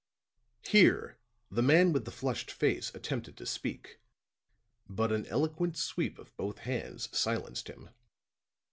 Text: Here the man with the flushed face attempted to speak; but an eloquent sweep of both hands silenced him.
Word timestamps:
Here 0.65 1.19
the 1.51 1.61
man 1.61 1.93
with 1.93 2.05
the 2.05 2.11
flushed 2.11 2.49
face 2.49 2.91
attempted 2.95 3.37
to 3.37 3.45
speak; 3.45 3.99
but 4.89 5.11
an 5.11 5.27
eloquent 5.27 5.77
sweep 5.77 6.17
of 6.17 6.35
both 6.37 6.57
hands 6.57 7.15
silenced 7.15 7.67
him. 7.67 7.91